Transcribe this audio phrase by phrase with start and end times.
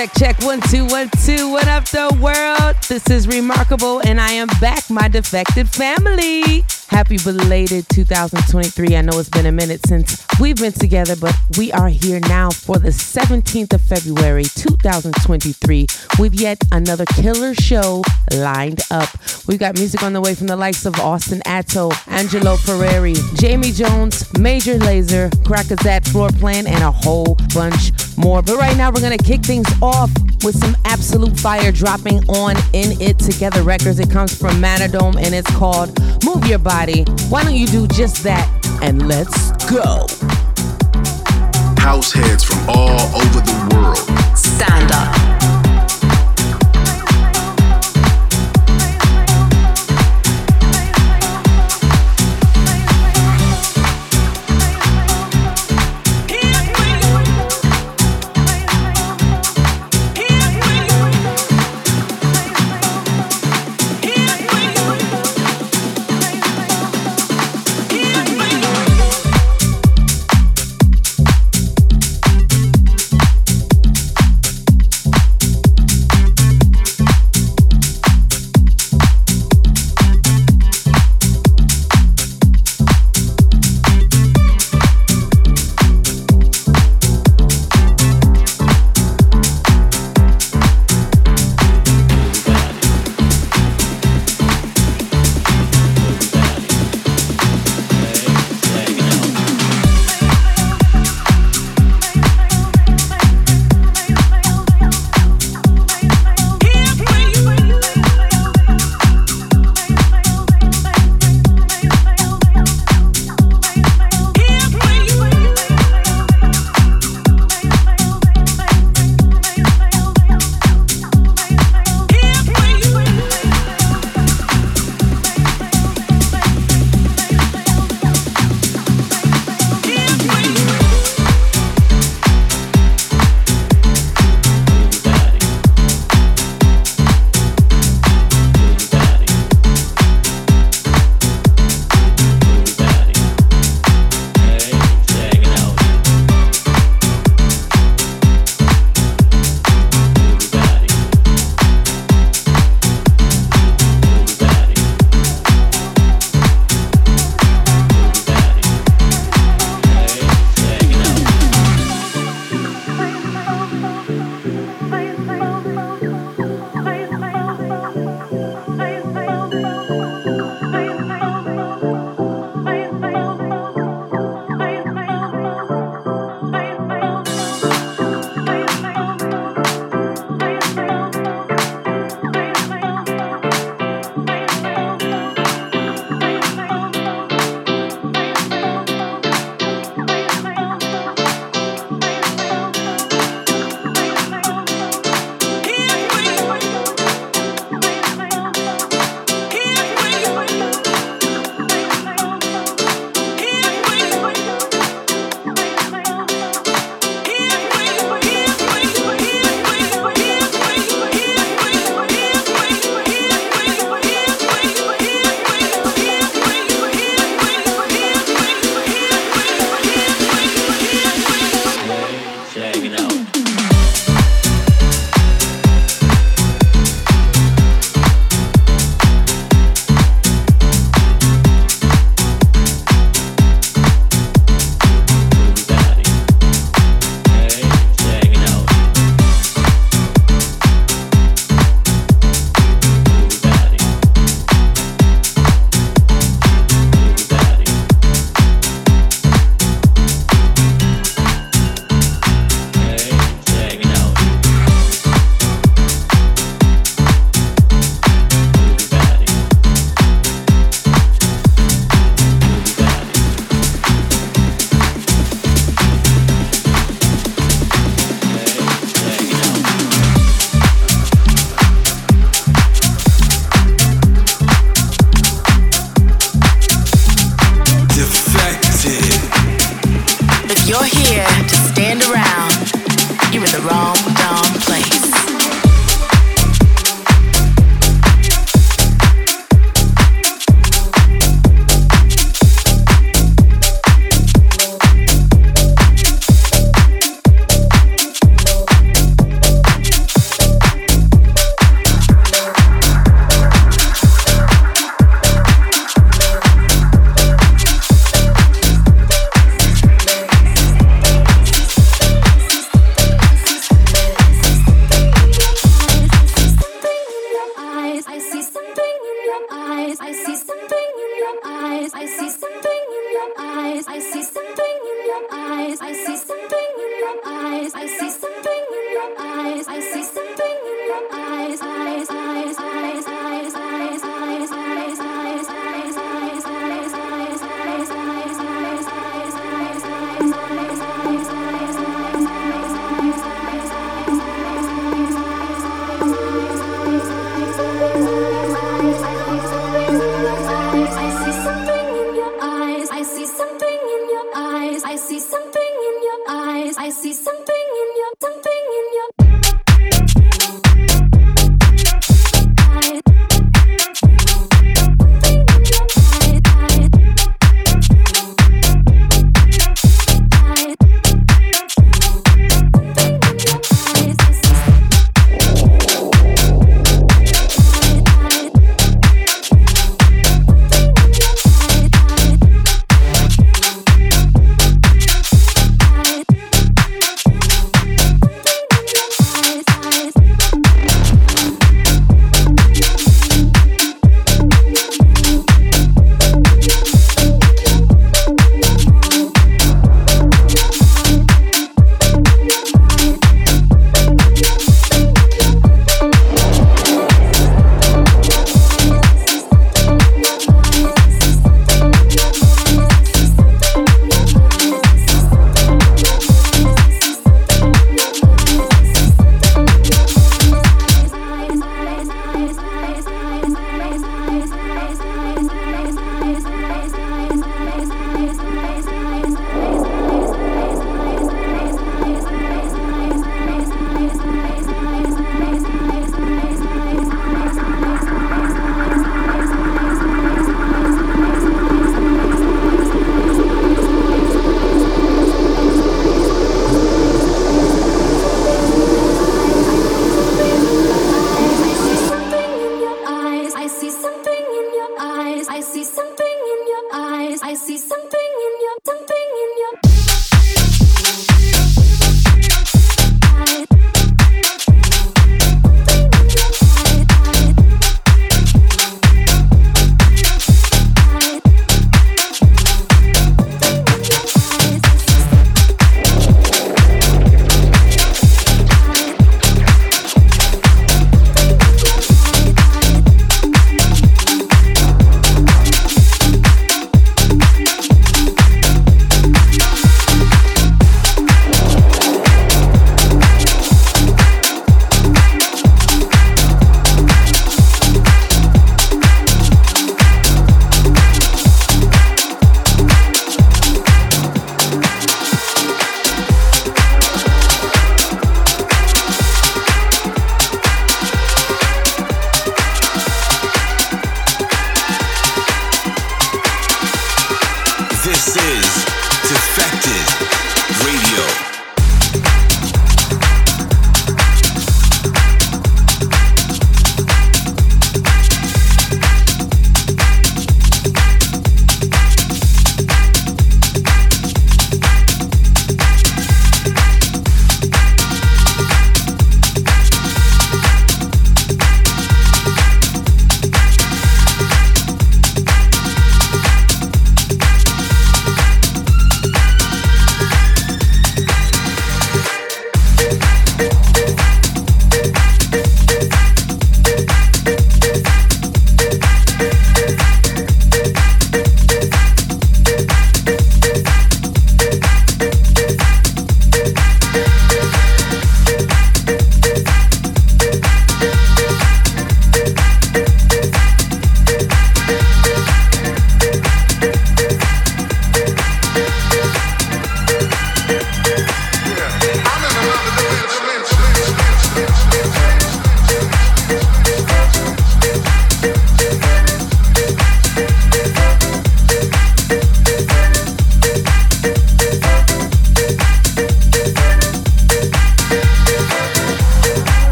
[0.00, 1.50] Check, check, one, two, one, two.
[1.50, 2.74] What up, the world?
[2.88, 6.64] This is Rimarkable, and I am back, my defected family.
[6.88, 8.96] Happy belated 2023.
[8.96, 12.48] I know it's been a minute since we've been together, but we are here now
[12.48, 15.86] for the 17th of February 2023
[16.18, 19.10] with yet another killer show lined up.
[19.46, 23.70] We've got music on the way from the likes of Austin Atto, Angelo Ferreri, Jamie
[23.70, 28.42] Jones, Major Lazer, Crackazat Floor Plan, and a whole bunch more.
[28.42, 30.10] But right now, we're going to kick things off
[30.42, 33.98] with some absolute fire dropping on In It Together Records.
[33.98, 35.90] It comes from Manadome and it's called
[36.24, 37.04] Move Your Body body.
[37.28, 38.46] Why don't you do just that
[38.82, 40.06] and let's go?
[41.82, 43.98] House heads from all over the world.
[44.36, 45.29] Stand up.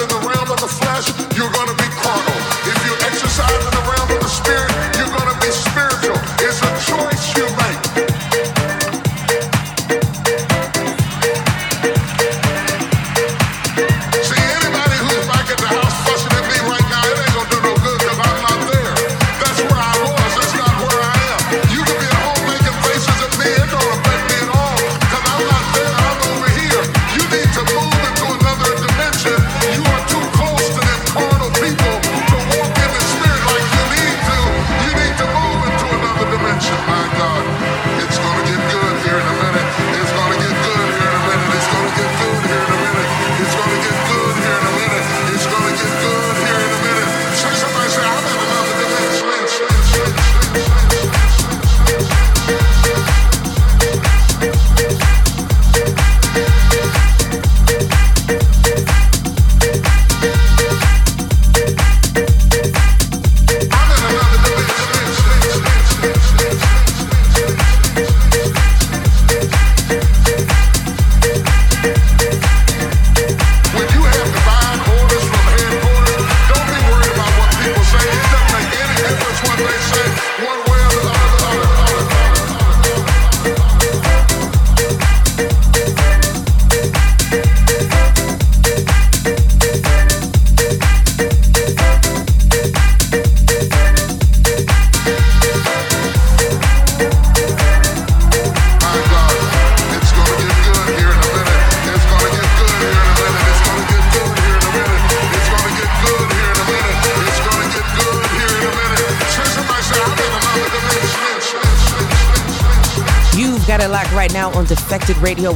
[0.00, 2.43] In the realm of the flesh, you're to be carnal.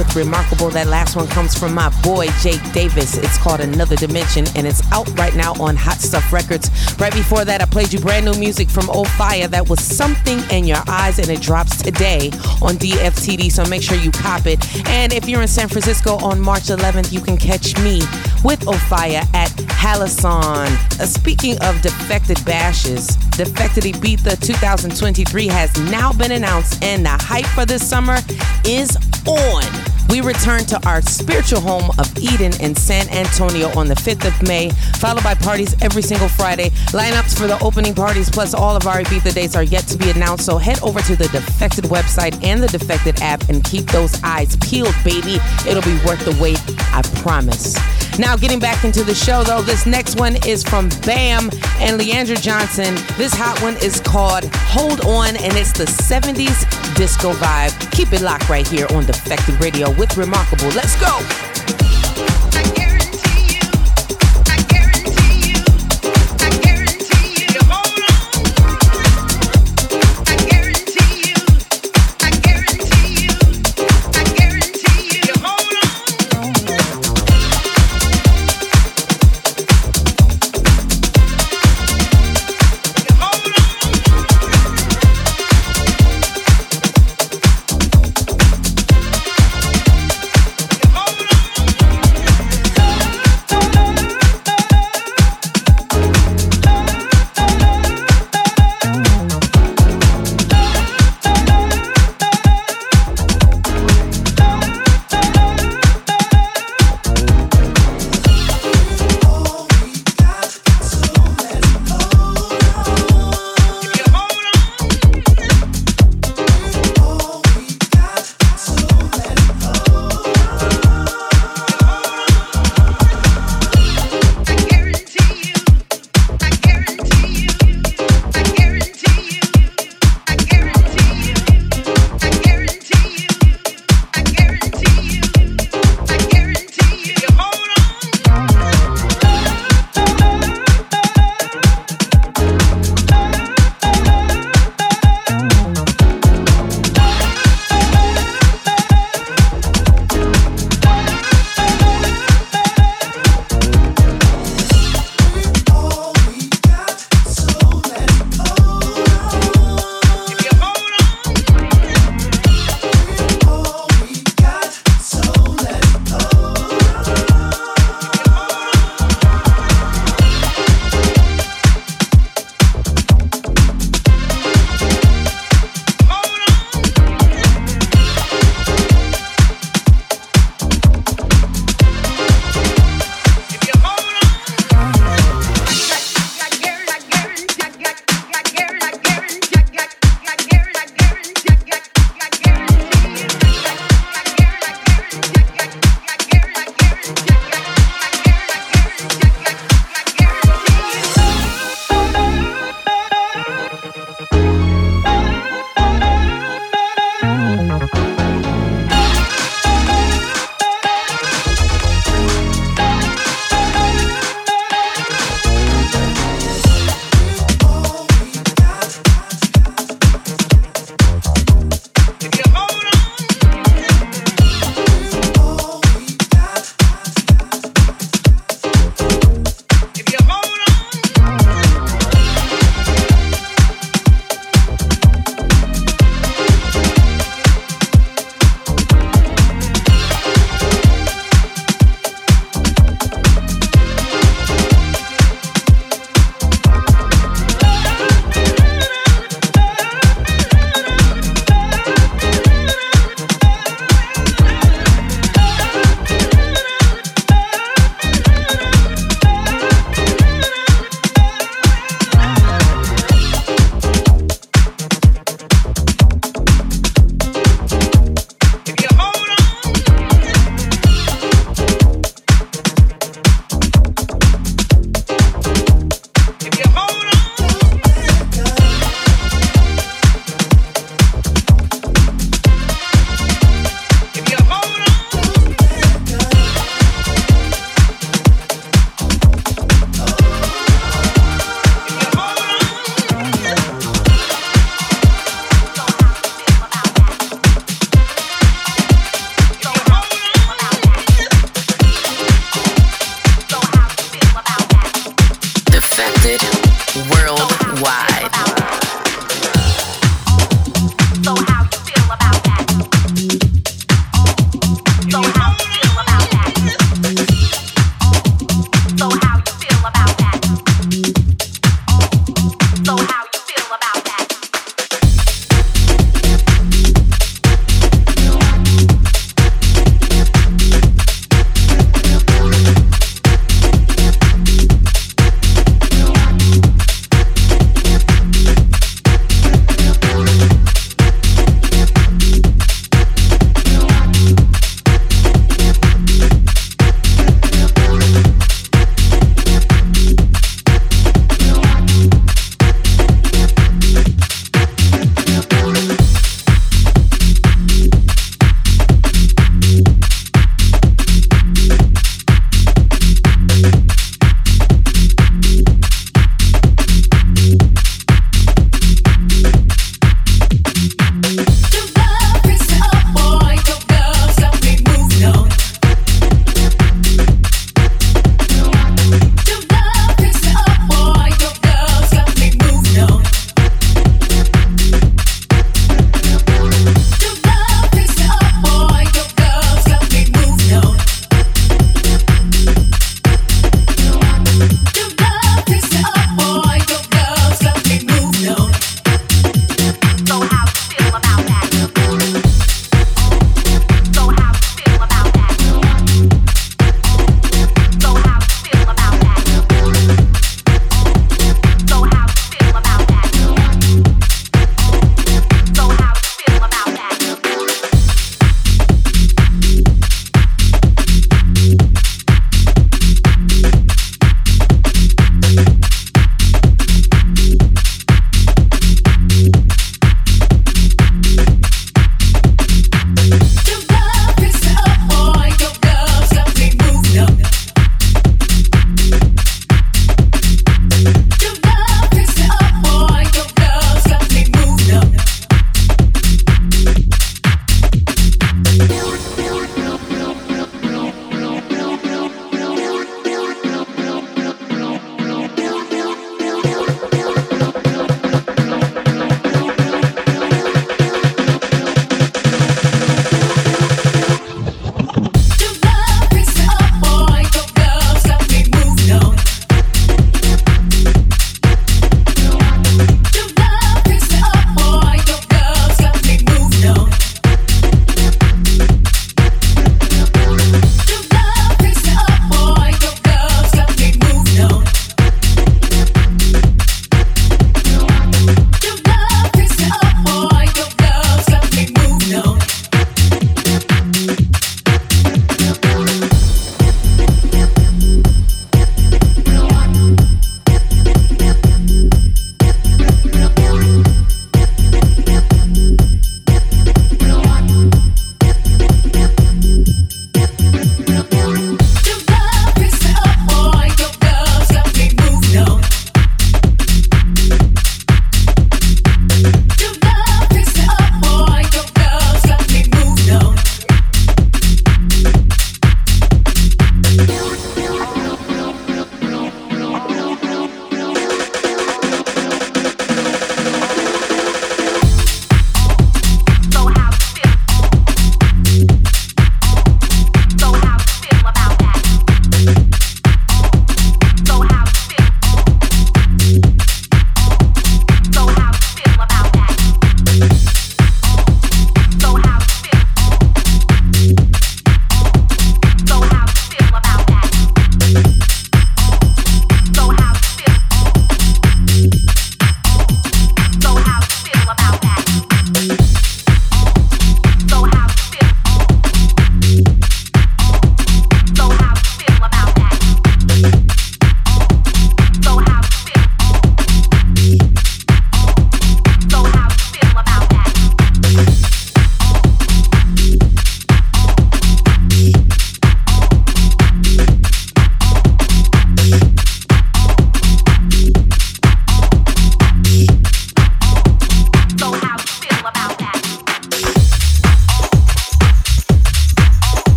[0.00, 0.72] With Rimarkable.
[0.72, 3.18] That last one comes from my boy Jake Davis.
[3.18, 6.70] It's called Another Dimension and it's out right now on Hot Stuff Records.
[6.98, 9.46] Right before that, I played you brand new music from Ofaya.
[9.50, 12.30] That was Something in Your Eyes and it drops today
[12.62, 13.52] on DFTD.
[13.52, 14.64] So make sure you cop it.
[14.88, 17.98] And if you're in San Francisco on March 11th, you can catch me
[18.42, 20.72] with Ofaya at Halcyon.
[20.98, 27.46] Uh, speaking of defected bashes, Defected Ibiza 2023 has now been announced, and the hype
[27.46, 28.18] for this summer
[28.64, 29.79] is on.
[30.10, 34.42] We return to our spiritual home of Eden in San Antonio on the 5th of
[34.42, 36.70] May, followed by parties every single Friday.
[36.90, 40.10] Lineups for the opening parties plus all of our Ibiza dates are yet to be
[40.10, 44.20] announced, so head over to the Defected website and the Defected app and keep those
[44.24, 45.38] eyes peeled, baby.
[45.64, 46.58] It'll be worth the wait,
[46.92, 47.76] I promise.
[48.18, 52.40] Now, getting back into the show though, this next one is from Bam and Leandra
[52.40, 52.96] Johnson.
[53.16, 56.66] This hot one is called Hold On, and it's the 70s
[57.00, 57.90] disco vibe.
[57.92, 60.74] Keep it locked right here on Defected Radio with Rimarkable.
[60.74, 61.49] Let's go.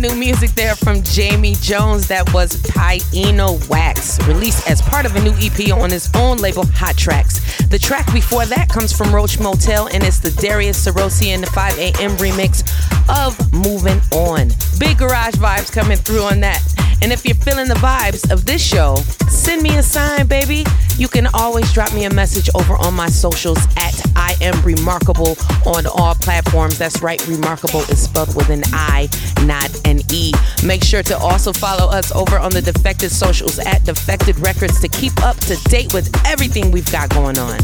[0.00, 2.08] New music there from Jamie Jones.
[2.08, 6.64] That was Piano Wax, released as part of a new EP on his own label,
[6.64, 7.66] Hot Tracks.
[7.66, 12.12] The track before that comes from Roach Motel, and it's the Darius Syrossian 5 a.m.
[12.12, 12.62] remix
[13.10, 14.48] of Moving On.
[14.78, 16.62] Big garage vibes coming through on that.
[17.02, 18.96] And if you're feeling the vibes of this show,
[19.28, 20.64] send me a sign, baby.
[21.00, 25.34] You can always drop me a message over on my socials at I am remarkable
[25.64, 26.76] on all platforms.
[26.76, 29.08] That's right, rimarkable is spelled with an I,
[29.46, 30.34] not an E.
[30.62, 34.88] Make sure to also follow us over on the Defected socials at Defected Records to
[34.88, 37.58] keep up to date with everything we've got going on.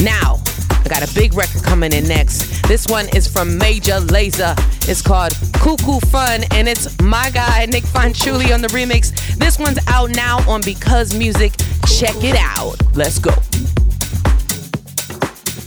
[0.00, 0.42] Now,
[0.84, 2.66] I got a big record coming in next.
[2.66, 4.56] This one is from Major Lazer.
[4.88, 9.14] It's called Koo Koo Fun, and it's my guy, Nick Fanciulli, on the remix.
[9.36, 11.52] This one's out now on Because Music.
[11.86, 12.55] Check it out.
[12.94, 13.30] Let's go.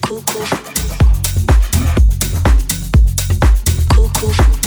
[0.02, 0.46] Cool, cool.
[3.94, 4.59] Cool,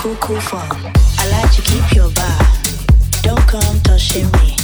[0.00, 0.62] cool, cool form.
[1.18, 2.40] I like to keep your bar.
[3.20, 4.56] Don't come touching me.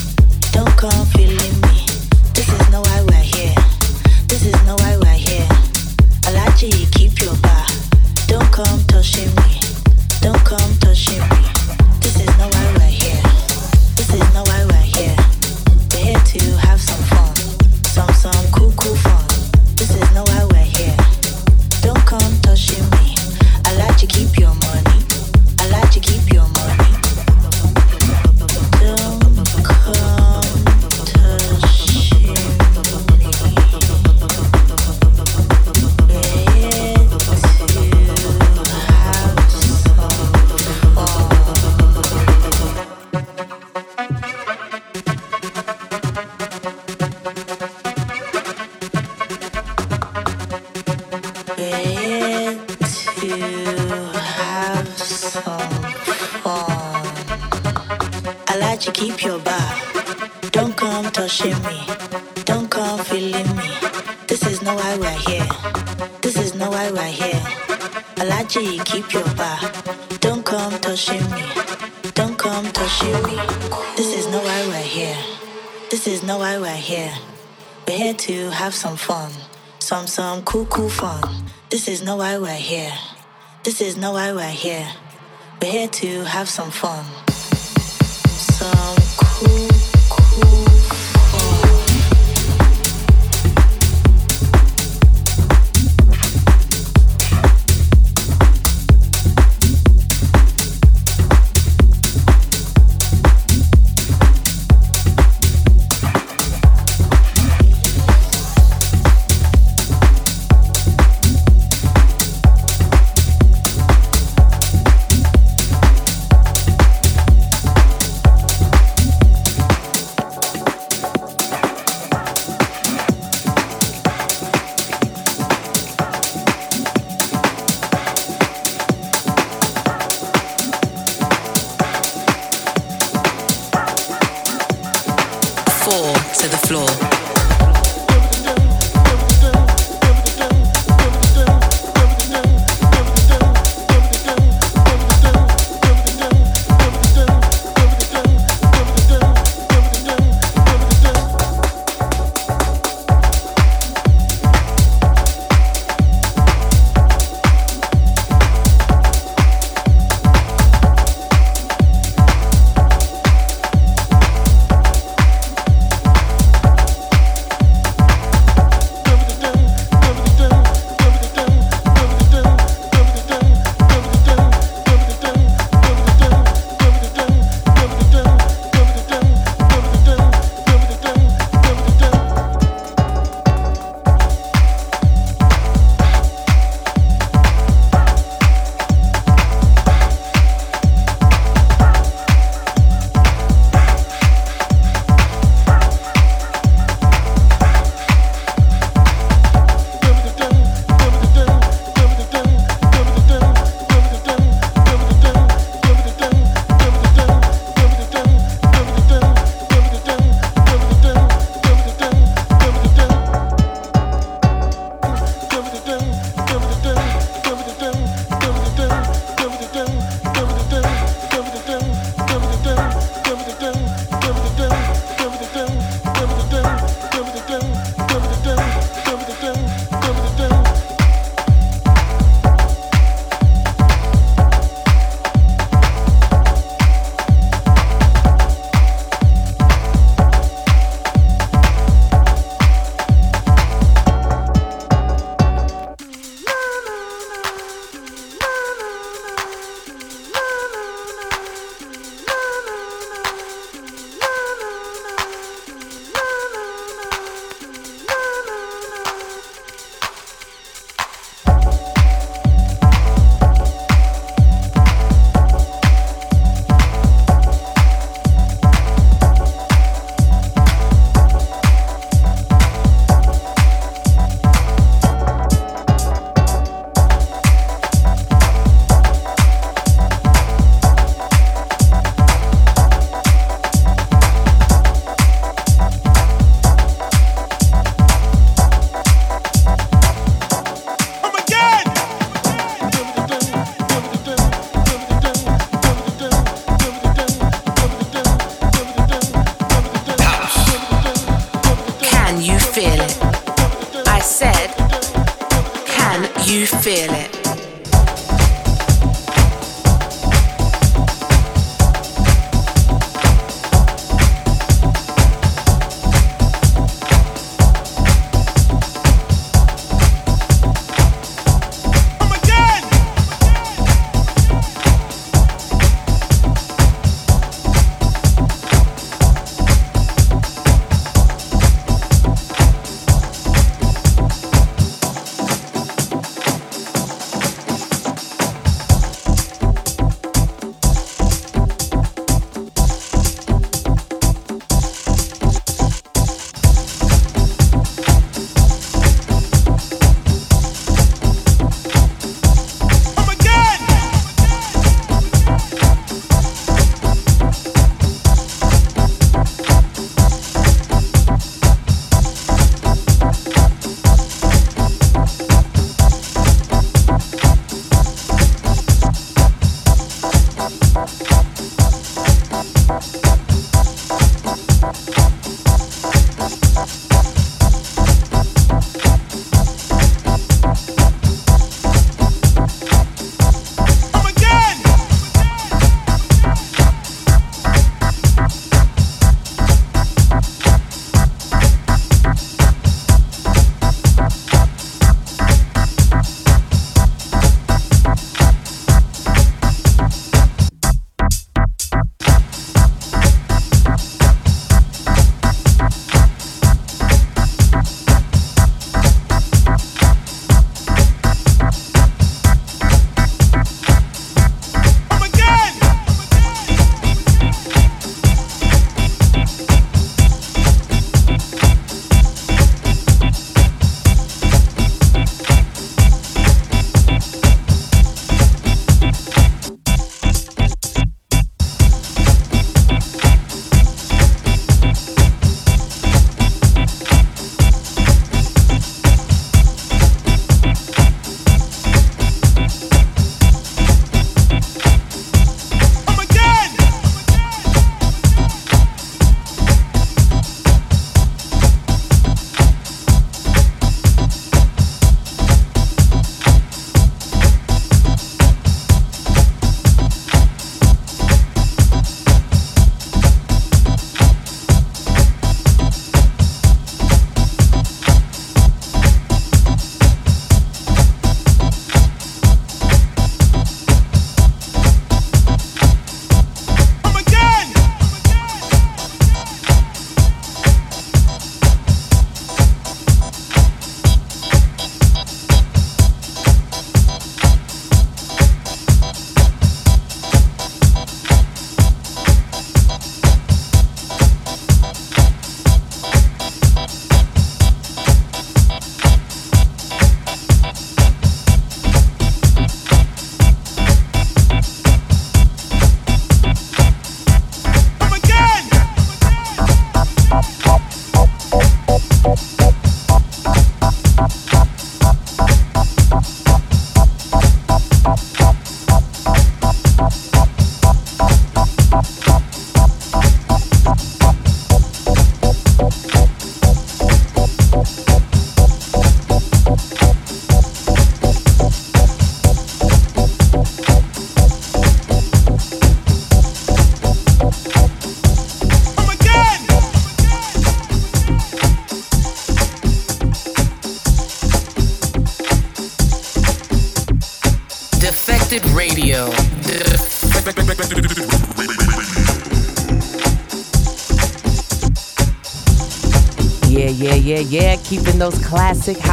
[0.51, 1.85] Don't come feeling me.
[2.33, 3.55] This is not why we're here.
[4.29, 5.47] This is not why we're here.
[6.25, 7.67] I like to keep your bar.
[8.27, 9.61] Don't come touching me.
[10.23, 11.56] Don't come touching me.
[78.17, 79.31] to have some fun.
[79.79, 81.23] Some, some cool, cool fun.
[81.71, 82.93] This is no why we're here.
[83.63, 84.89] This is no why we're here.
[85.61, 87.05] We're here to have some fun.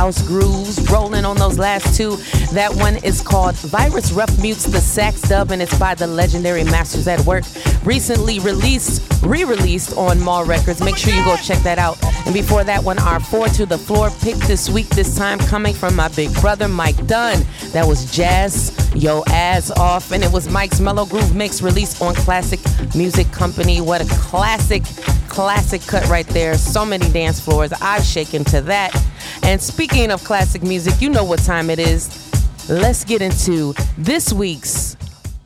[0.04, 2.18] House grooves rolling on those last two.
[2.52, 6.66] That one is called Virus Rough Mutes the Sax Dub, and it's by the legendary
[6.66, 7.46] Masters at Work.
[7.86, 10.84] Recently released, re released on Mall Records.
[10.84, 11.98] Make sure you go check that out.
[12.26, 15.74] And before that one, our four to the floor pick this week, this time coming
[15.74, 17.42] from my big brother, Mike Dunn.
[17.72, 22.14] That was Jazz Yo Ass Off, and it was Mike's Mellow Groove Mix released on
[22.14, 22.60] Classic
[22.94, 23.80] Music Company.
[23.80, 24.84] What a classic
[25.30, 26.56] classic cut right there.
[26.56, 27.72] So many dance floors.
[27.82, 28.92] I've shaken to that.
[29.44, 32.10] And speaking of classic music, you know what time it is.
[32.70, 34.96] Let's get into this week's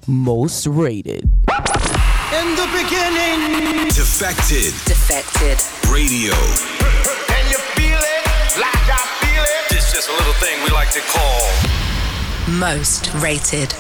[0.08, 1.24] most rated.
[1.24, 4.74] In the beginning, defected.
[4.86, 5.58] Defected.
[5.92, 6.34] Radio.
[7.28, 8.60] Can you feel it?
[8.60, 9.78] Like I feel it?
[9.78, 11.78] It's just a little thing we like to call
[12.48, 13.74] most rated.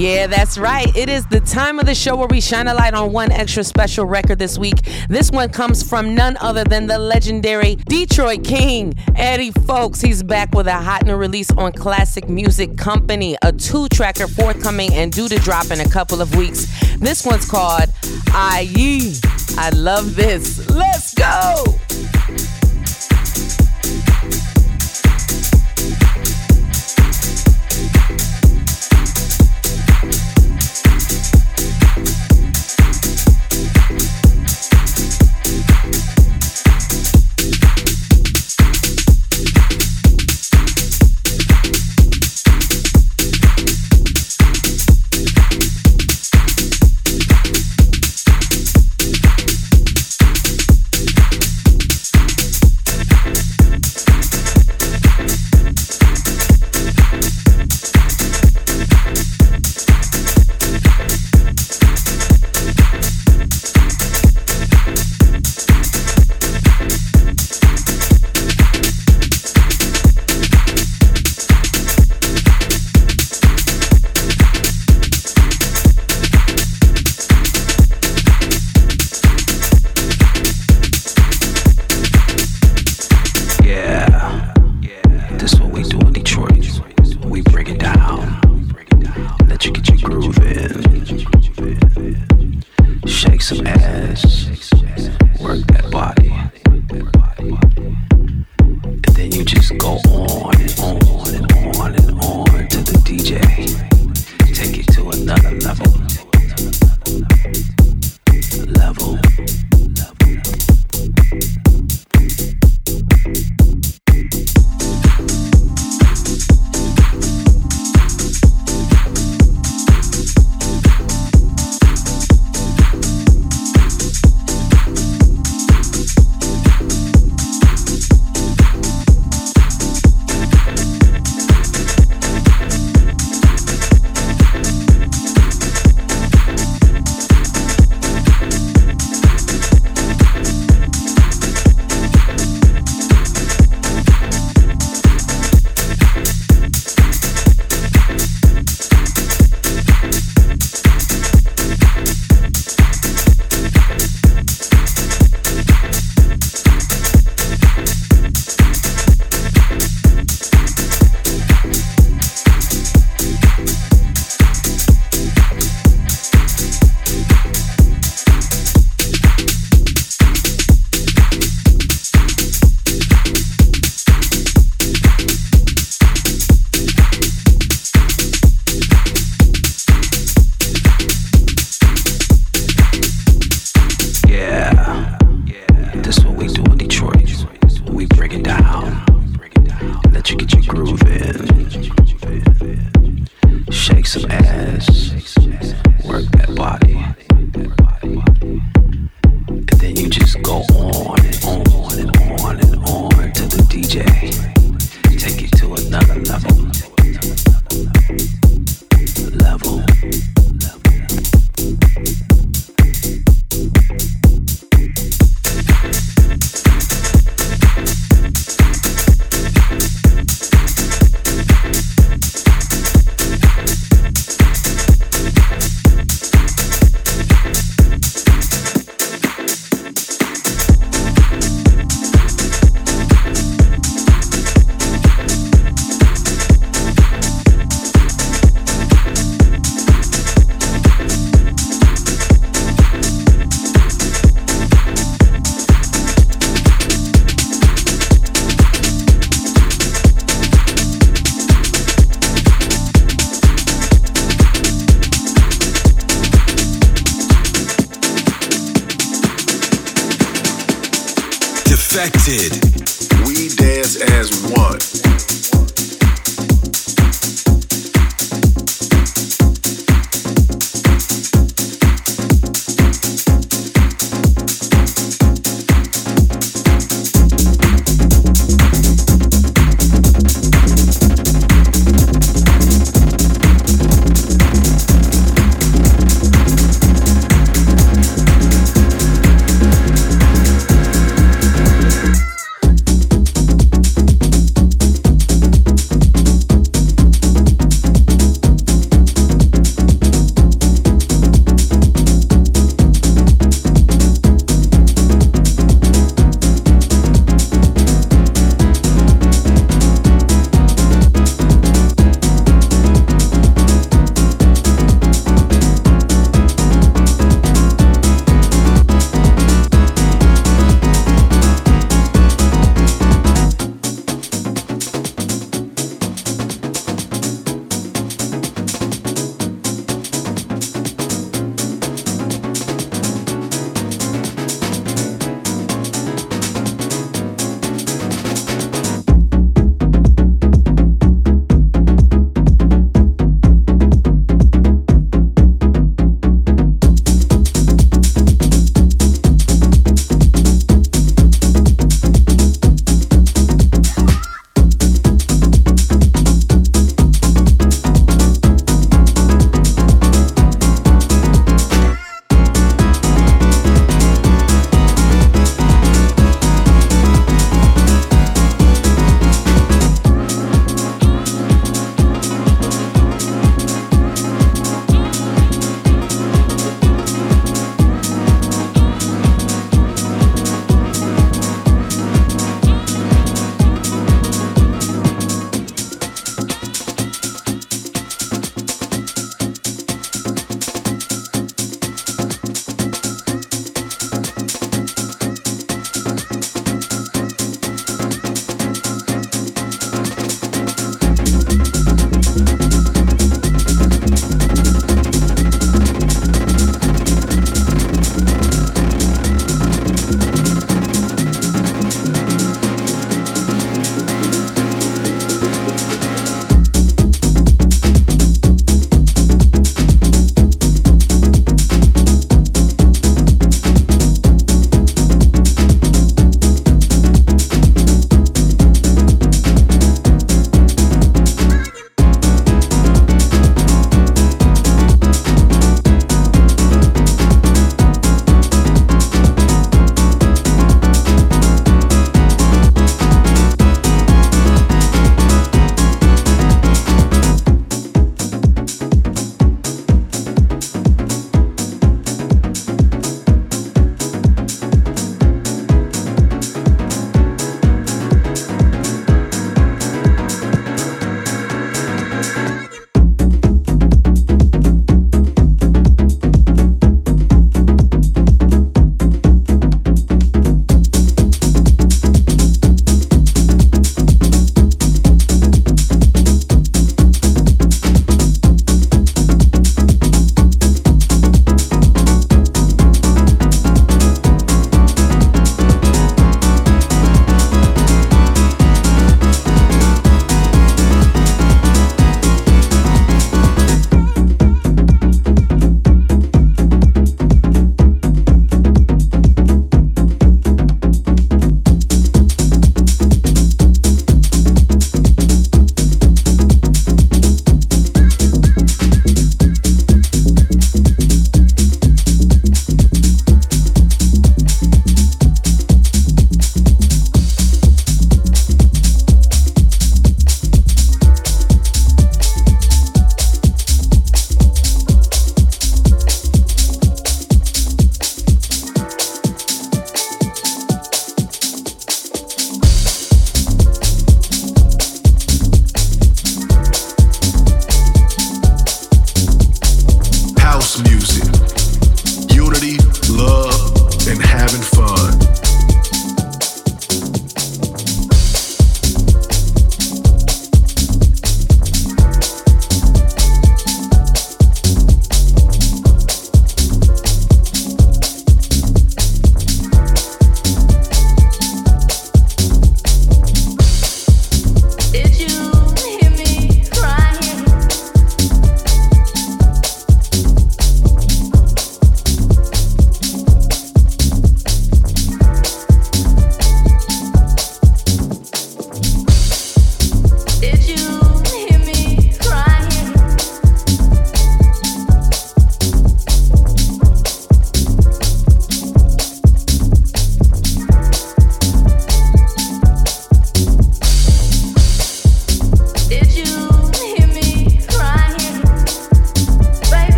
[0.00, 0.96] Yeah, that's right.
[0.96, 3.62] It is the time of the show where we shine a light on one extra
[3.62, 4.80] special record this week.
[5.10, 10.02] This one comes from none other than the legendary Detroit King, Eddie Fowlkes.
[10.02, 14.94] He's back with a hot new release on Classic Music Company, a two tracker forthcoming
[14.94, 16.66] and due to drop in a couple of weeks.
[16.96, 17.90] This one's called
[18.28, 19.16] IE.
[19.58, 20.66] I love this.
[20.70, 21.79] Let's go.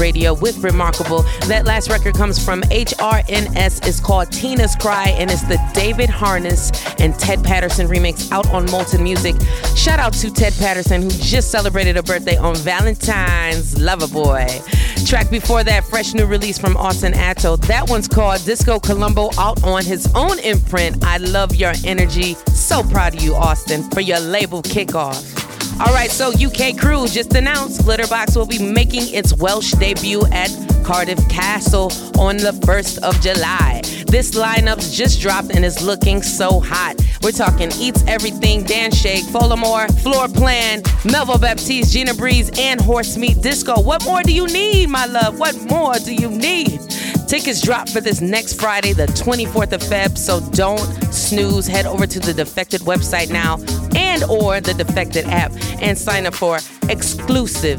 [0.00, 1.24] Radio with Rimarkable.
[1.46, 3.86] That last record comes from HRNS.
[3.86, 8.68] It's called Tina's Cry, and it's the David Harness and Ted Patterson remix out on
[8.70, 9.36] Molten Music.
[9.76, 13.78] Shout out to Ted Patterson, who just celebrated a birthday on Valentine's.
[13.78, 14.46] Lover boy.
[15.06, 17.56] Track before that, fresh new release from Austin Atto.
[17.56, 21.04] That one's called Disco Colombo out on his own imprint.
[21.04, 22.34] I love your energy.
[22.54, 25.29] So proud of you, Austin, for your label kickoff.
[25.80, 30.50] All right, so UK Crew just announced Glitterbox will be making its Welsh debut at
[30.84, 33.80] Cardiff Castle on the 1st of July.
[34.06, 36.96] This lineup's just dropped and is looking so hot.
[37.22, 43.40] We're talking Eats Everything, Dan Shake, Folamore, Floorplan, Melvo Baptiste, Gina Breeze, and Horse Meat
[43.40, 43.80] Disco.
[43.80, 45.38] What more do you need, my love?
[45.38, 46.80] What more do you need?
[47.26, 50.80] Tickets drop for this next Friday, the 24th of Feb, so don't
[51.12, 51.66] snooze.
[51.68, 53.58] Head over to the Defected website now
[53.94, 56.58] and or the Defected app and sign up for
[56.88, 57.78] exclusive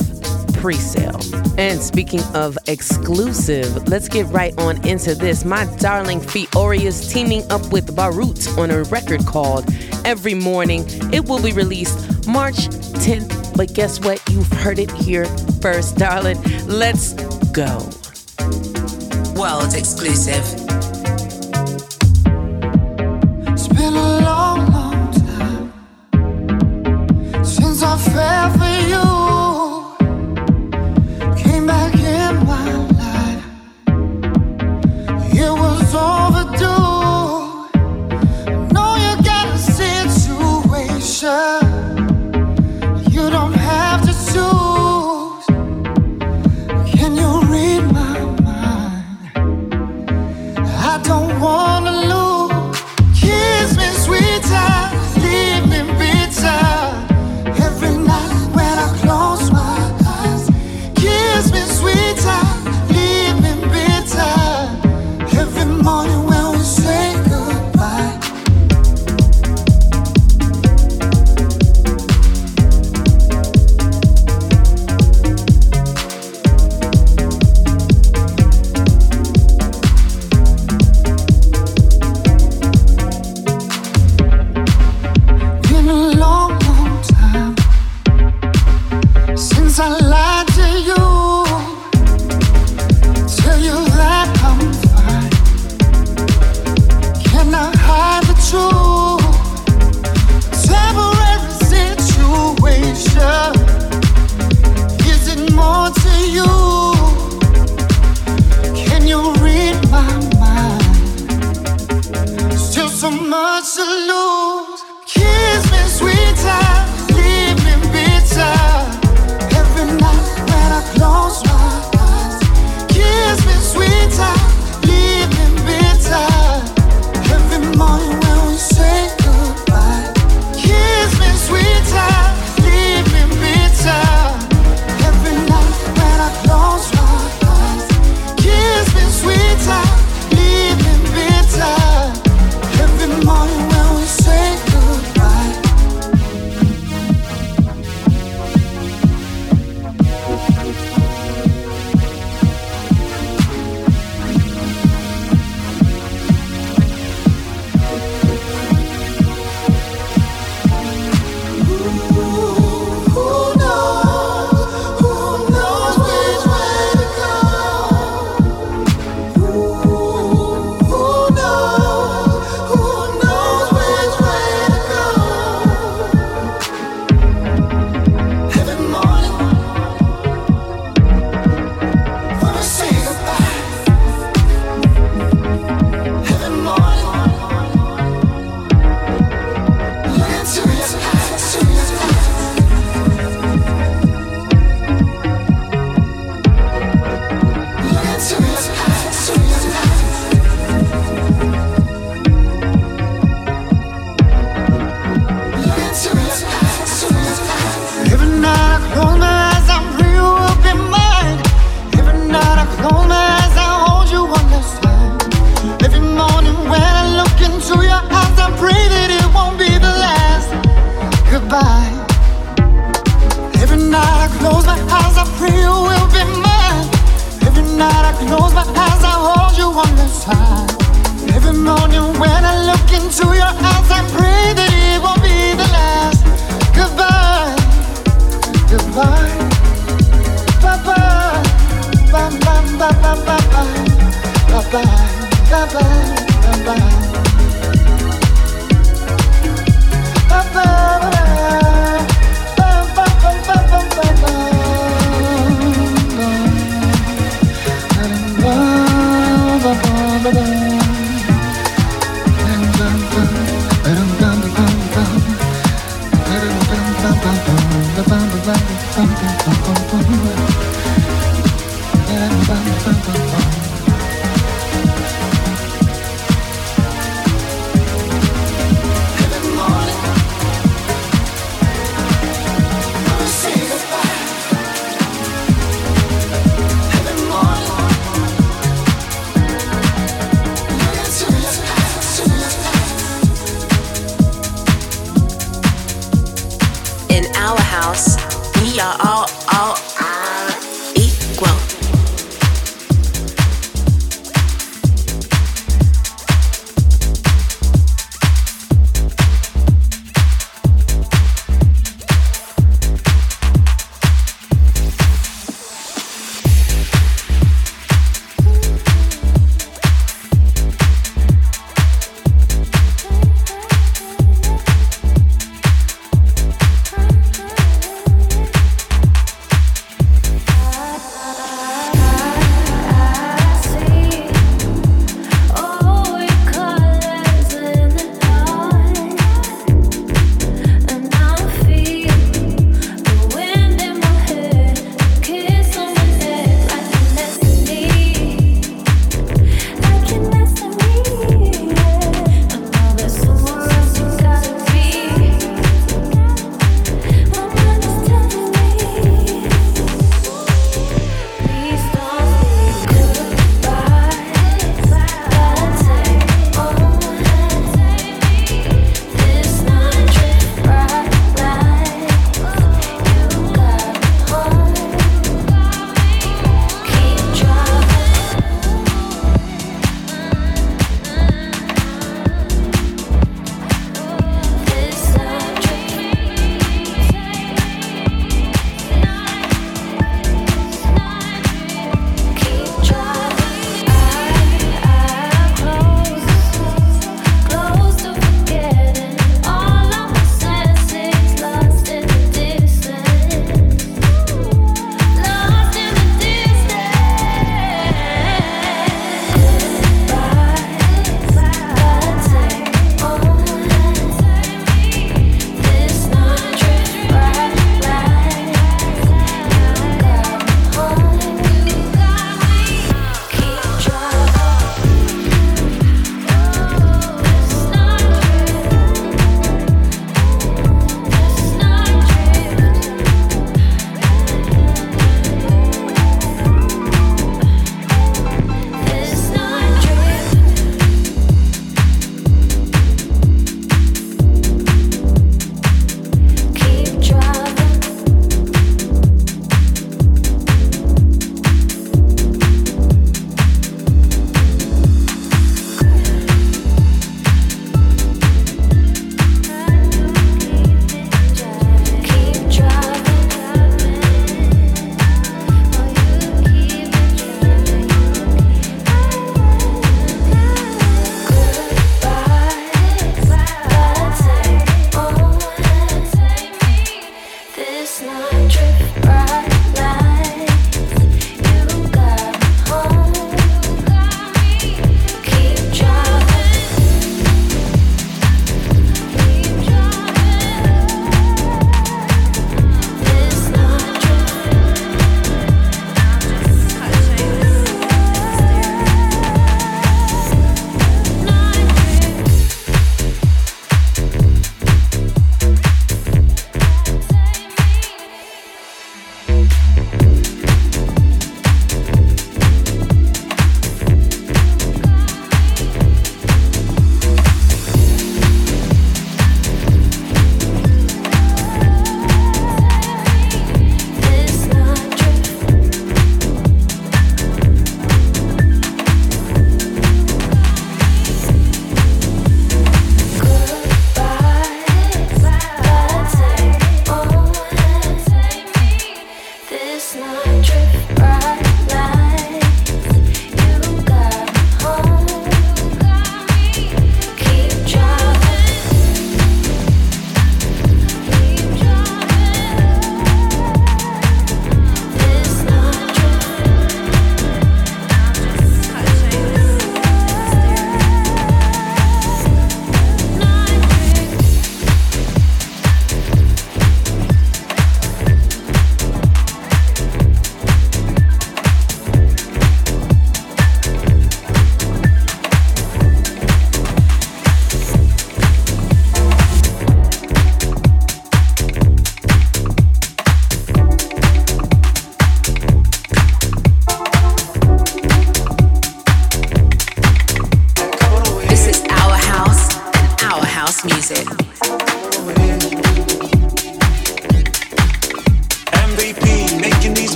[0.54, 1.20] pre-sale.
[1.58, 5.44] And speaking of exclusive, let's get right on into this.
[5.44, 9.66] My darling Fiore is teaming up with Barut on a record called
[10.06, 10.84] Every Morning.
[11.12, 12.68] It will be released March
[13.06, 14.22] 10th, but guess what?
[14.30, 15.26] You've heard it here
[15.62, 16.42] first, darling.
[16.68, 17.14] Let's
[17.52, 17.90] go
[19.42, 20.61] world exclusive.
[41.22, 41.61] shine.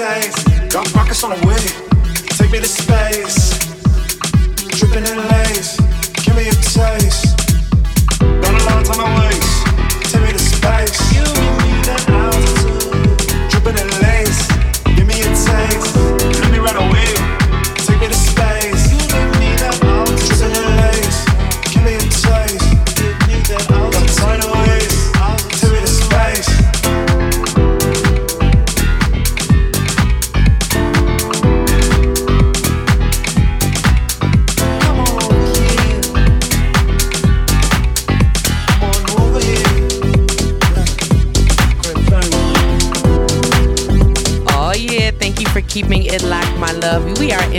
[0.00, 1.58] Got rockets on the way.
[2.38, 3.39] Take me to space.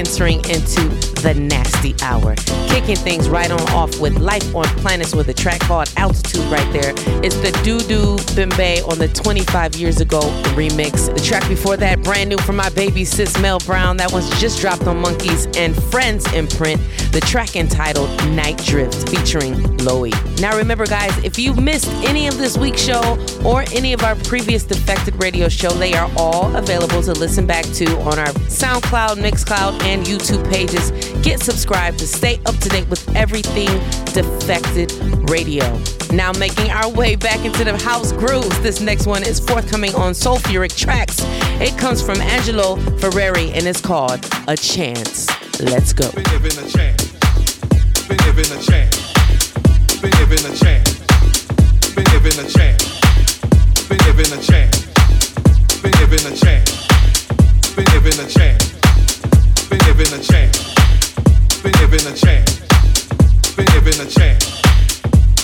[0.02, 0.82] Entering into
[1.22, 2.34] the nasty hour.
[2.82, 6.74] Kicking things right on off with Life on Planets with a track called Altitude right
[6.74, 6.94] there.
[7.24, 10.20] It's the Doo Doo Bimbe on the 25 years ago
[10.56, 11.14] remix.
[11.14, 13.98] The track before that, brand new from my baby sis Mel Brown.
[13.98, 16.82] That one's just dropped on Monkeys and Friends imprint.
[17.12, 20.12] The track entitled Night Drift featuring Loey.
[20.42, 24.16] Now remember, guys, if you missed any of this week's show or any of our
[24.16, 29.18] previous Defected Radio show, they are all available to listen back to on our SoundCloud,
[29.18, 30.92] Mixcloud, and YouTube pages.
[31.22, 33.70] Get subscribed to stay up to date with everything
[34.14, 34.92] Defected
[35.30, 35.64] Radio.
[36.12, 38.60] Now making our way back into the house grooves.
[38.62, 41.18] This next one is forthcoming on Sulfuric Tracks.
[41.62, 45.30] It comes from Angelo Ferreri and it's called A Chance.
[45.62, 46.12] Let's go.
[46.12, 47.12] Been given a chance.
[48.08, 49.14] Been given a chance.
[50.02, 51.00] Been given a chance.
[51.96, 53.02] Been given a chance.
[53.88, 54.88] Been given a chance.
[55.82, 56.88] Been given a chance.
[57.76, 58.74] Been given a chance.
[59.70, 60.71] Been given a chance.
[61.64, 62.60] Been given a chance.
[63.56, 64.62] Been given a chance.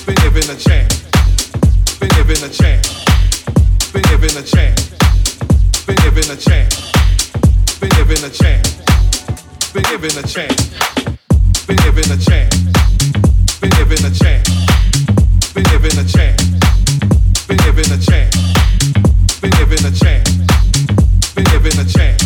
[0.06, 1.04] Been given a chance.
[2.00, 3.06] Been given a chance.
[3.94, 4.90] Been given a chance.
[5.86, 6.76] Been given a chance.
[7.78, 8.82] Been given a chance.
[9.74, 10.74] Been given a chance.
[11.68, 12.58] Been given a chance.
[13.62, 14.50] Been given a chance.
[15.54, 16.42] Been given a chance.
[21.38, 22.24] Been given a chance.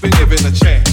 [0.00, 0.89] Been given a chance.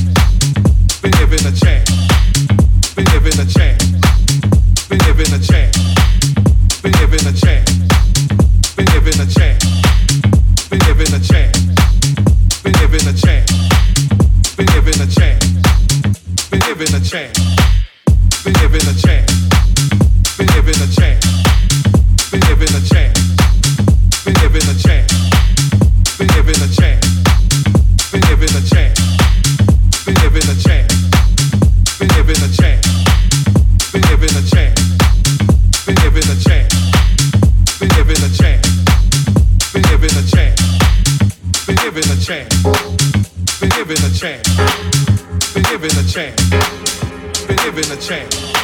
[47.77, 48.56] Given a chance.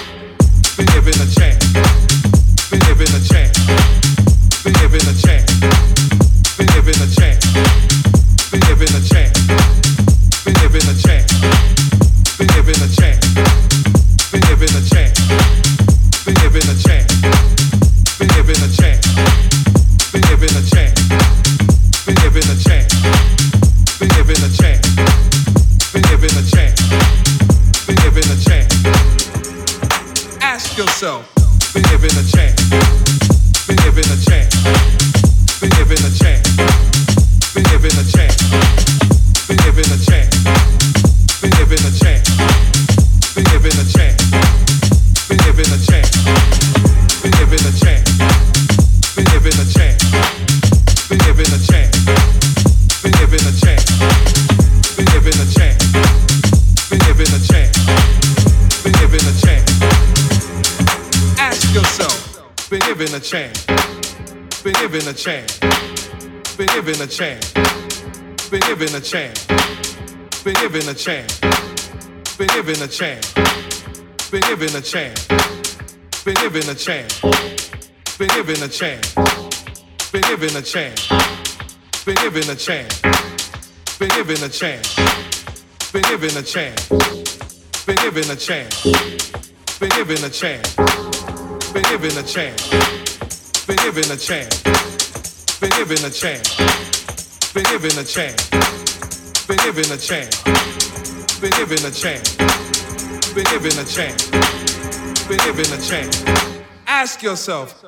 [31.03, 31.73] Yourself.
[31.73, 32.69] Been given a chance.
[33.67, 35.59] Been given a chance.
[35.59, 36.42] Been given a chance.
[63.33, 63.65] Chance.
[64.61, 65.57] Been given a chance.
[66.55, 67.51] Been given a chance.
[68.51, 69.47] Been given a chance.
[70.43, 71.39] Been given a chance.
[72.37, 73.33] Been given a chance.
[74.29, 75.27] Been given a chance.
[76.23, 77.21] Been given a chance.
[78.19, 79.15] Been given a chance.
[80.11, 81.09] Been given a chance.
[82.05, 83.01] Been given a chance.
[83.97, 84.95] Been given a chance.
[85.91, 86.89] Been given a chance.
[87.87, 88.83] Been given a chance.
[89.79, 90.75] Been given a chance.
[91.73, 93.02] Been given a chance.
[93.65, 94.61] Been given a chance.
[95.61, 96.57] Been given a chance.
[97.53, 98.49] Been given a chance.
[99.47, 100.43] Been given a chance.
[101.39, 102.35] Been given a chance.
[103.33, 104.29] Been given a chance.
[105.29, 106.25] Been given a chance.
[106.87, 107.81] Ask yourself.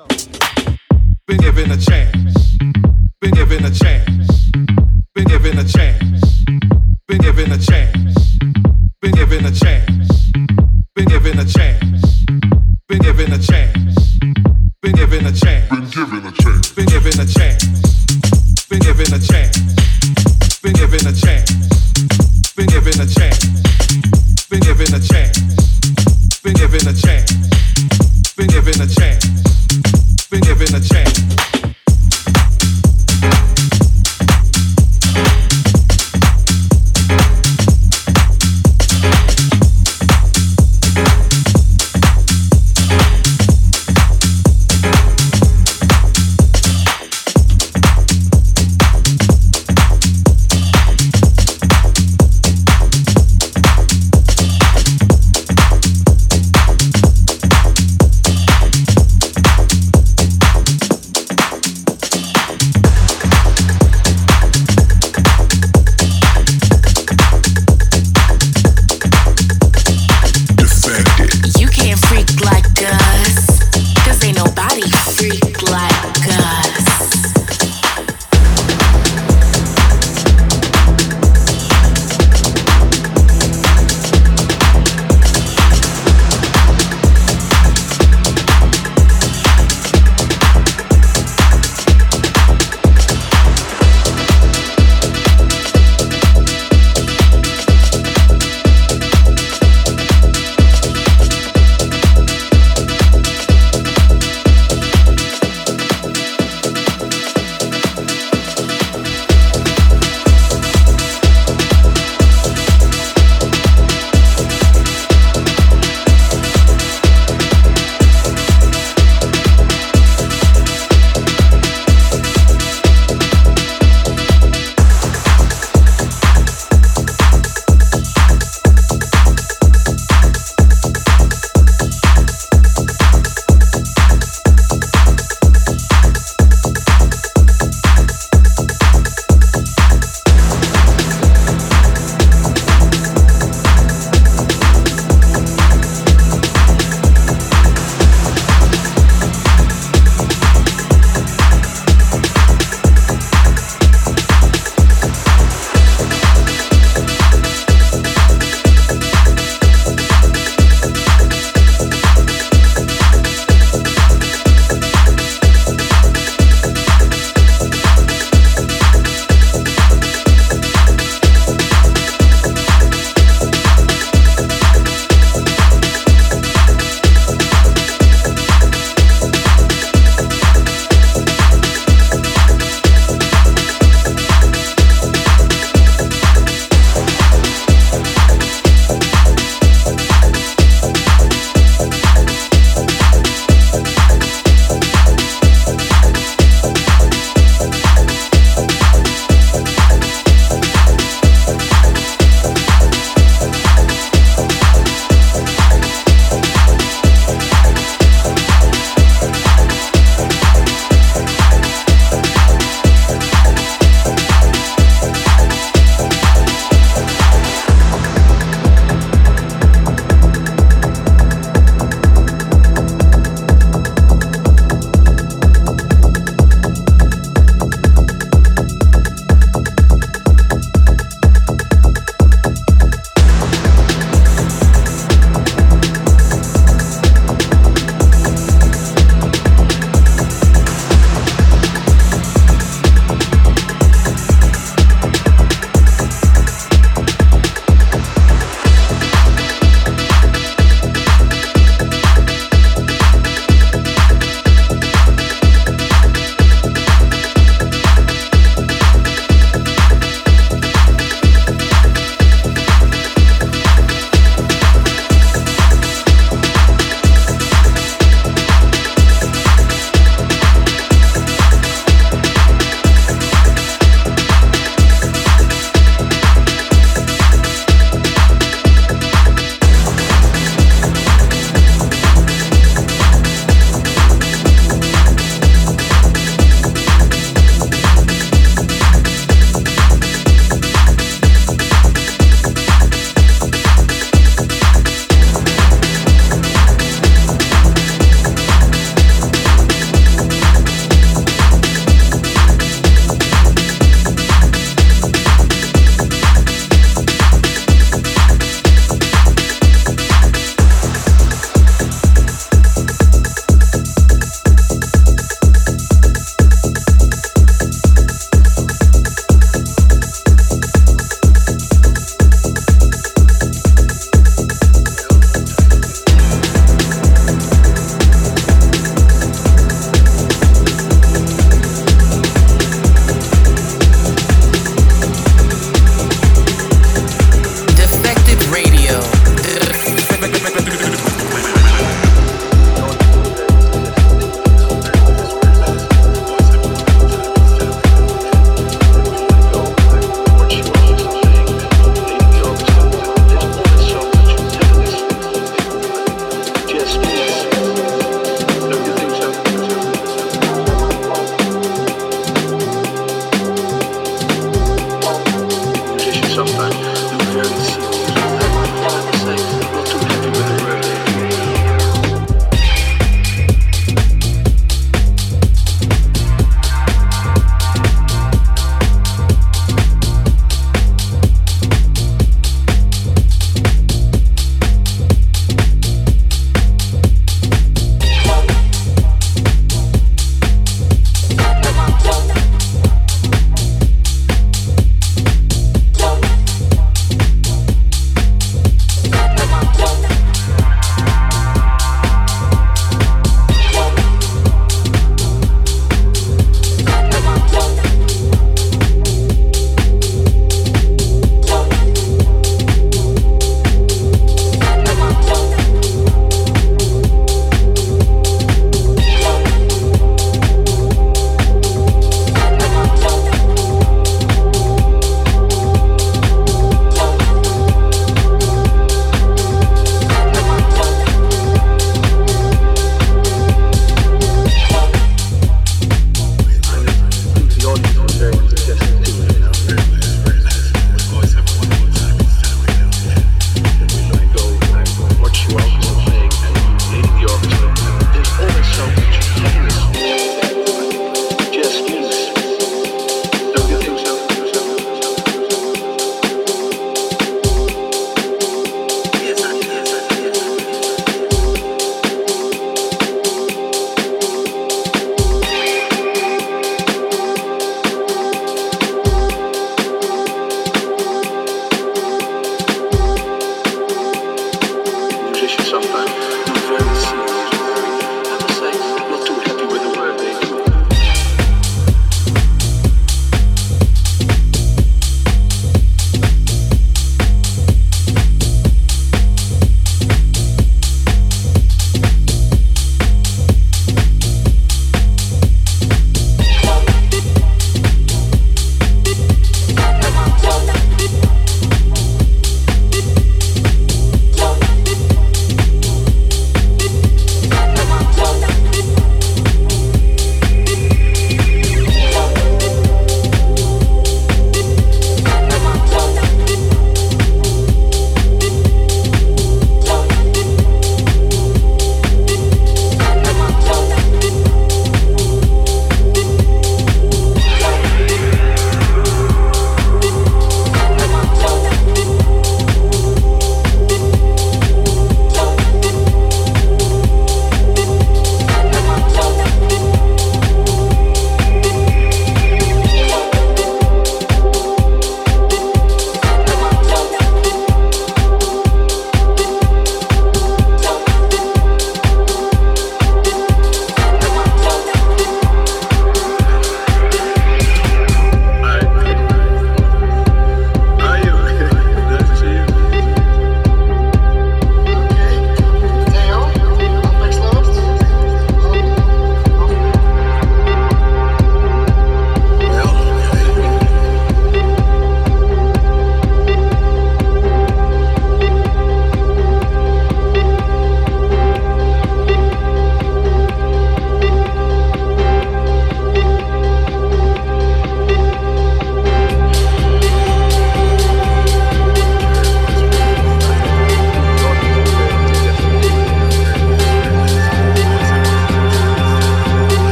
[1.28, 2.58] Been given a chance.
[3.20, 4.15] Been given a chance.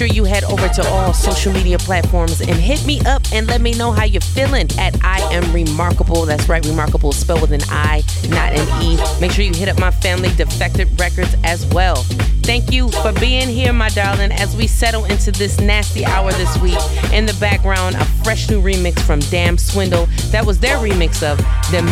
[0.00, 3.60] Sure you head over to all social media platforms and hit me up and let
[3.60, 6.24] me know how you're feeling at I am rimarkable.
[6.26, 8.96] That's right, rimarkable spelled with an I, not an E.
[9.20, 11.96] Make sure you hit up my family Defected Records as well.
[12.44, 16.56] Thank you for being here, my darling, as we settle into this nasty hour this
[16.62, 16.80] week.
[17.12, 20.06] In the background, a fresh new remix from Damn Swindle.
[20.30, 21.36] That was their remix of
[21.70, 21.82] The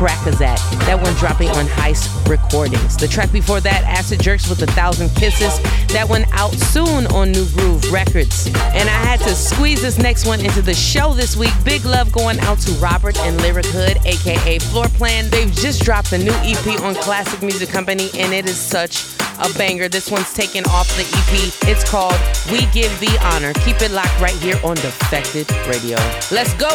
[0.00, 0.58] By Crackazat.
[0.86, 2.96] That one dropping on Heist Recordings.
[2.96, 5.58] The track before that, Acid Jerks with a Thousand Kisses.
[5.92, 8.46] That one out soon on New Groove Records.
[8.46, 11.52] And I had to squeeze this next one into the show this week.
[11.64, 15.30] Big love going out to Robert and Lyric Hood, aka Floorplan.
[15.30, 19.04] They've just dropped a new EP on Classic Music Company, and it is such
[19.38, 19.88] a banger.
[19.88, 21.68] This one's taken off the EP.
[21.68, 22.16] It's called
[22.50, 23.52] We Give the Honor.
[23.64, 25.96] Keep it locked right here on Defected Radio.
[26.30, 26.70] Let's go.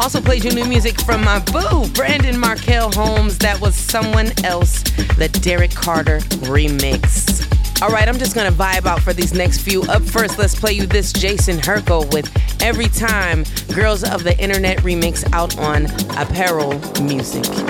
[0.00, 3.36] Also played you new music from my boo, Brandon Markel Holmes.
[3.36, 4.82] That was Someone Else,
[5.18, 7.46] the Derrick Carter remix.
[7.82, 9.82] All right, I'm just gonna vibe out for these next few.
[9.82, 12.30] Up first, let's play you this Jason Herkel with
[12.62, 13.44] Every Time
[13.74, 15.84] Girls of the Internet remix out on
[16.16, 17.69] Apparel Music.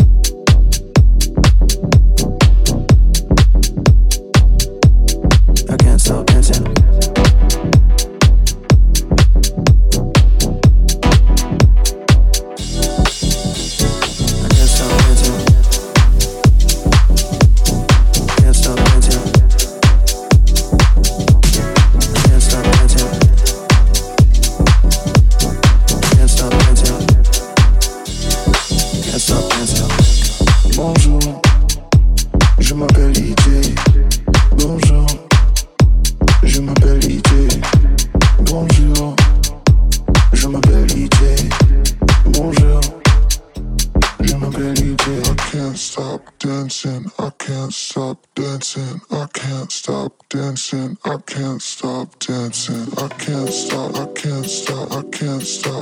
[51.21, 52.87] I can't stop dancing.
[52.97, 55.80] I can't stop, I can't stop, I can't stop.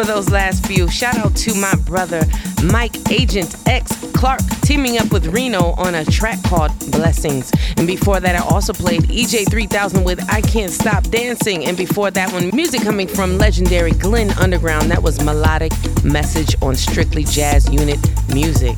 [0.00, 0.88] For those last few.
[0.88, 2.22] Shout out to my brother
[2.64, 7.52] Mike Agent X Clark teaming up with Reno on a track called Blessings.
[7.76, 11.66] And before that, I also played EJ 3000 with I Can't Stop Dancing.
[11.66, 14.90] And before that one, music coming from legendary Glenn Underground.
[14.90, 15.72] That was Melodic
[16.02, 17.98] Message on Strictly Jazz Unit
[18.32, 18.76] Music.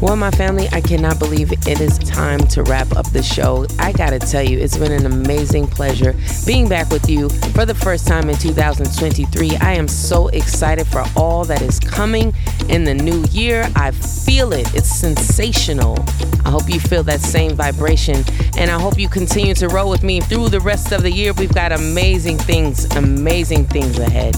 [0.00, 3.66] Well, my family, I cannot believe it is time to wrap up the show.
[3.78, 6.14] I gotta tell you, it's been an amazing pleasure
[6.46, 9.56] being back with you for the first time in 2023.
[9.56, 12.34] I am so excited for all that is coming
[12.68, 13.70] in the new year.
[13.76, 15.98] I feel it, it's sensational.
[16.44, 18.24] I hope you feel that same vibration,
[18.58, 21.32] and I hope you continue to roll with me through the rest of the year.
[21.32, 24.36] We've got amazing things, amazing things ahead.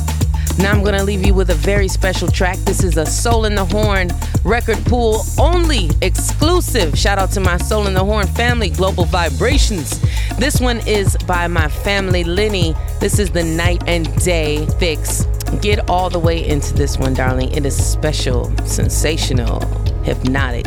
[0.59, 2.57] Now I'm gonna leave you with a very special track.
[2.59, 4.11] This is a Soul in the Horn
[4.47, 6.97] record pool only exclusive.
[6.97, 10.01] Shout out to my Soul in the Horn family, Global Vibrations.
[10.39, 12.75] This one is by my family, Lenny.
[13.01, 15.25] This is the night and day fix.
[15.61, 17.51] Get all the way into this one, darling.
[17.51, 19.61] It is special, sensational,
[20.05, 20.67] hypnotic.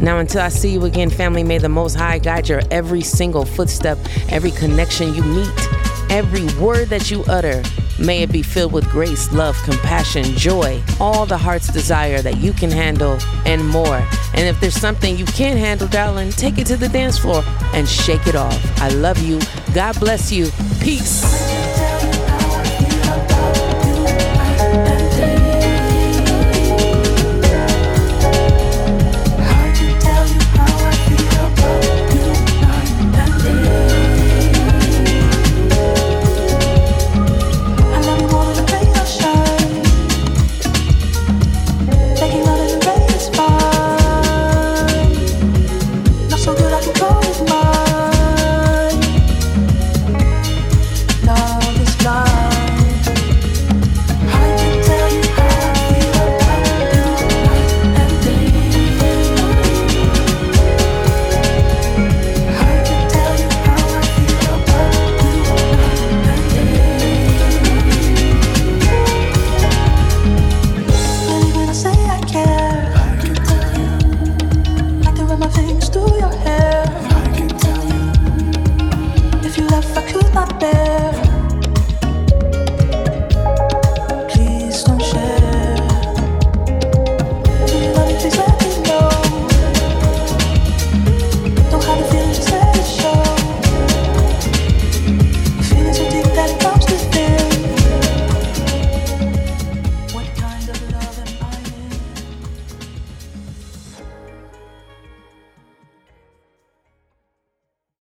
[0.00, 3.44] Now, until I see you again, family, may the Most High guide your every single
[3.46, 3.98] footstep,
[4.28, 5.68] every connection you meet,
[6.10, 7.62] every word that you utter.
[7.98, 12.52] May it be filled with grace, love, compassion, joy, all the heart's desire that you
[12.52, 14.06] can handle and more.
[14.34, 17.42] And if there's something you can't handle, darling, take it to the dance floor
[17.74, 18.80] and shake it off.
[18.80, 19.40] I love you.
[19.74, 20.50] God bless you.
[20.80, 21.57] Peace.